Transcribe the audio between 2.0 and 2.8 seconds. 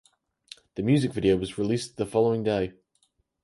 following day.